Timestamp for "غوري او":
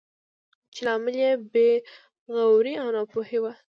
2.33-2.87